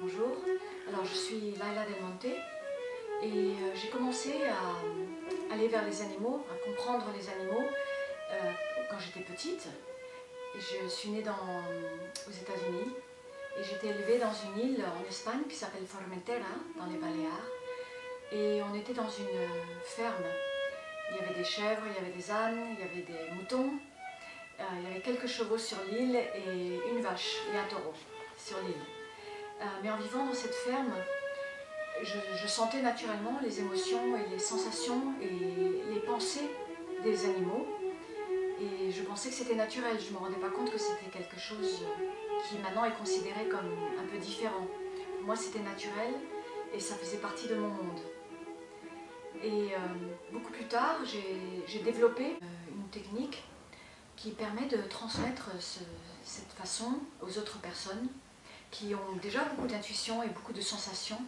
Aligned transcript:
Bonjour, 0.00 0.38
alors 0.88 1.04
je 1.04 1.14
suis 1.14 1.40
Laila 1.58 1.84
Del 1.84 2.00
Monte 2.00 2.24
et 2.24 3.26
euh, 3.26 3.74
j'ai 3.74 3.90
commencé 3.90 4.32
à 4.44 5.52
aller 5.52 5.68
vers 5.68 5.84
les 5.84 6.00
animaux, 6.00 6.42
à 6.50 6.64
comprendre 6.64 7.04
les 7.14 7.28
animaux 7.28 7.68
euh, 8.30 8.50
quand 8.90 8.96
j'étais 8.98 9.20
petite. 9.20 9.68
Je 10.54 10.88
suis 10.88 11.10
née 11.10 11.20
dans, 11.20 11.32
aux 11.32 12.30
États-Unis 12.30 12.94
et 13.58 13.62
j'étais 13.62 13.88
élevée 13.88 14.18
dans 14.18 14.32
une 14.32 14.70
île 14.70 14.84
en 14.86 15.06
Espagne 15.06 15.42
qui 15.50 15.56
s'appelle 15.56 15.84
Formentera, 15.86 16.54
dans 16.78 16.86
les 16.86 16.96
Baléares. 16.96 17.50
Et 18.32 18.62
on 18.62 18.74
était 18.74 18.94
dans 18.94 19.10
une 19.10 19.48
ferme. 19.84 20.24
Il 21.10 21.16
y 21.18 21.20
avait 21.20 21.34
des 21.34 21.44
chèvres, 21.44 21.82
il 21.90 21.94
y 21.94 21.98
avait 21.98 22.16
des 22.16 22.30
ânes, 22.30 22.74
il 22.74 22.80
y 22.80 22.88
avait 22.88 23.02
des 23.02 23.34
moutons, 23.34 23.70
euh, 24.60 24.62
il 24.78 24.88
y 24.88 24.92
avait 24.92 25.02
quelques 25.02 25.26
chevaux 25.26 25.58
sur 25.58 25.76
l'île 25.90 26.16
et 26.16 26.80
une 26.90 27.02
vache 27.02 27.36
et 27.52 27.58
un 27.58 27.64
taureau 27.64 27.92
sur 28.38 28.58
l'île. 28.60 29.03
Euh, 29.60 29.64
mais 29.82 29.90
en 29.90 29.96
vivant 29.96 30.26
dans 30.26 30.34
cette 30.34 30.54
ferme, 30.54 30.92
je, 32.02 32.46
sentais 32.46 32.82
naturellement 32.82 33.38
les 33.42 33.60
émotions 33.60 34.16
et 34.16 34.28
les 34.30 34.38
sensations 34.38 35.14
et 35.22 35.28
les 35.92 36.00
pensées 36.00 36.50
des 37.02 37.24
animaux. 37.24 37.66
Et 38.60 38.90
je 38.90 39.02
pensais 39.02 39.30
que 39.30 39.34
c'était 39.34 39.54
naturel, 39.54 39.98
je 40.00 40.08
ne 40.08 40.14
me 40.14 40.18
rendais 40.18 40.36
pas 40.36 40.50
compte 40.50 40.70
que 40.70 40.78
c'était 40.78 41.10
quelque 41.10 41.38
chose 41.38 41.84
qui 42.48 42.58
maintenant 42.58 42.84
est 42.84 42.94
considéré 42.94 43.48
comme 43.48 43.70
un 43.98 44.06
peu 44.06 44.18
différent. 44.18 44.66
Pour 45.16 45.26
moi 45.26 45.36
c'était 45.36 45.60
naturel 45.60 46.12
et 46.72 46.80
ça 46.80 46.94
faisait 46.96 47.18
partie 47.18 47.48
de 47.48 47.54
mon 47.54 47.68
monde. 47.68 48.00
Et 49.42 49.74
euh, 49.74 49.78
beaucoup 50.32 50.52
plus 50.52 50.66
tard, 50.66 50.98
j'ai 51.04 51.78
développé 51.80 52.38
une 52.70 52.88
technique 52.90 53.44
qui 54.16 54.30
permet 54.30 54.66
de 54.66 54.78
transmettre 54.88 55.50
cette 55.60 56.52
façon 56.52 56.98
aux 57.20 57.38
autres 57.38 57.58
personnes 57.58 58.08
qui 58.74 58.92
ont 58.94 59.16
déjà 59.22 59.44
beaucoup 59.44 59.68
d'intuition 59.68 60.22
et 60.24 60.28
beaucoup 60.28 60.52
de 60.52 60.60
sensations. 60.60 61.20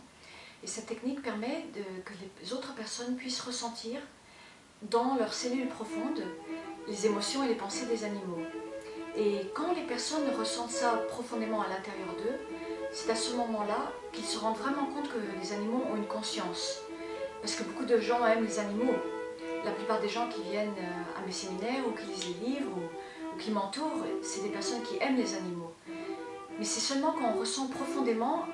Et 0.65 0.67
cette 0.67 0.87
technique 0.87 1.23
permet 1.23 1.67
que 2.05 2.13
les 2.43 2.53
autres 2.53 2.75
personnes 2.75 3.15
puissent 3.17 3.41
ressentir 3.41 4.01
dans 4.83 5.15
leurs 5.15 5.33
cellules 5.33 5.69
profondes 5.69 6.25
les 6.89 7.07
émotions 7.07 7.45
et 7.45 7.49
les 7.49 7.55
pensées 7.55 7.87
des 7.87 8.05
animaux. 8.05 8.43
Et 9.17 9.51
quand 9.55 9.73
les 9.75 9.83
personnes 9.83 10.29
ressentent 10.37 10.71
ça 10.71 11.03
profondément 11.09 11.63
à 11.63 11.69
l'intérieur 11.69 12.09
d'eux, 12.19 12.39
c'est 12.93 13.11
à 13.11 13.15
ce 13.15 13.35
moment-là 13.35 13.93
qu'ils 14.13 14.25
se 14.25 14.39
rendent 14.39 14.59
vraiment 14.59 14.87
compte 14.87 15.09
que 15.09 15.19
les 15.41 15.53
animaux 15.53 15.85
ont 15.91 15.97
une 15.97 16.07
conscience. 16.07 16.81
Parce 17.41 17.55
que 17.55 17.63
beaucoup 17.63 17.85
de 17.85 17.99
gens 17.99 18.27
aiment 18.27 18.45
les 18.45 18.59
animaux, 18.59 18.97
la 19.65 19.71
plupart 19.71 20.01
des 20.01 20.09
gens 20.09 20.29
qui 20.29 20.43
viennent 20.43 20.79
euh, 20.79 21.19
à 21.19 21.25
mes 21.25 21.33
séminaires 21.33 21.87
ou 21.87 21.93
qui 21.93 22.07
lisent 22.07 22.27
les 22.27 22.49
livres 22.49 22.71
ou, 22.77 23.39
qui 23.39 23.51
m'entourent, 23.51 24.05
c'est 24.23 24.43
des 24.43 24.49
personnes 24.49 24.83
qui 24.83 24.97
aiment 25.01 25.17
les 25.17 25.35
animaux. 25.35 25.73
Mais 26.59 26.65
c'est 26.65 26.81
seulement 26.81 27.13
quand 27.13 27.33
on 27.35 27.41
ressent 27.41 27.67
profondément 27.67 28.45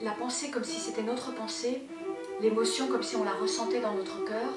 la 0.00 0.12
pensée 0.12 0.50
comme 0.50 0.64
si 0.64 0.80
c'était 0.80 1.02
notre 1.02 1.34
pensée, 1.34 1.86
l'émotion 2.40 2.86
comme 2.86 3.02
si 3.02 3.16
on 3.16 3.24
la 3.24 3.32
ressentait 3.32 3.80
dans 3.80 3.94
notre 3.94 4.24
cœur, 4.24 4.54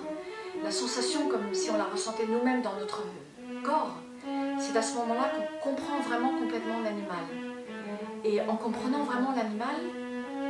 la 0.64 0.72
sensation 0.72 1.28
comme 1.28 1.54
si 1.54 1.70
on 1.70 1.78
la 1.78 1.84
ressentait 1.84 2.26
nous-mêmes 2.28 2.62
dans 2.62 2.76
notre 2.76 3.04
corps, 3.64 3.98
c'est 4.58 4.78
à 4.78 4.82
ce 4.82 4.96
moment-là 4.96 5.32
qu'on 5.62 5.72
comprend 5.72 6.00
vraiment 6.00 6.30
complètement 6.30 6.80
l'animal. 6.80 7.26
Et 8.24 8.40
en 8.42 8.56
comprenant 8.56 9.04
vraiment 9.04 9.34
l'animal, 9.36 9.76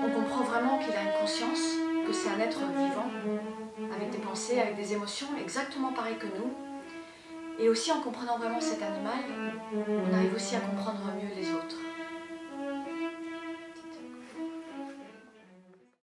on 0.05 0.11
comprend 0.11 0.43
vraiment 0.43 0.77
qu'il 0.77 0.93
a 0.93 1.01
une 1.01 1.19
conscience, 1.19 1.61
que 2.05 2.13
c'est 2.13 2.29
un 2.29 2.39
être 2.39 2.59
vivant, 2.59 3.09
avec 3.95 4.11
des 4.11 4.19
pensées, 4.19 4.59
avec 4.59 4.75
des 4.75 4.93
émotions 4.93 5.27
exactement 5.41 5.91
pareilles 5.91 6.19
que 6.19 6.27
nous. 6.27 6.53
Et 7.59 7.69
aussi 7.69 7.91
en 7.91 8.01
comprenant 8.01 8.37
vraiment 8.37 8.59
cet 8.59 8.81
animal, 8.81 9.23
on 9.87 10.13
arrive 10.13 10.35
aussi 10.35 10.55
à 10.55 10.59
comprendre 10.59 11.01
mieux 11.15 11.29
les 11.35 11.49